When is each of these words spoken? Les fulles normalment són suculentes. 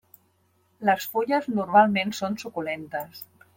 Les 0.89 1.05
fulles 1.11 1.51
normalment 1.59 2.17
són 2.23 2.41
suculentes. 2.47 3.25